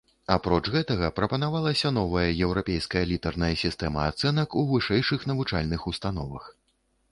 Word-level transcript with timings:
Апроч 0.35 0.61
гэтага 0.75 1.09
прапанавалася 1.19 1.91
новая 1.97 2.23
еўрапейская 2.47 3.03
літарная 3.11 3.51
сістэма 3.65 4.09
ацэнак 4.15 4.59
у 4.63 4.67
вышэйшых 4.75 5.31
навучальных 5.33 5.89
установах. 5.95 6.53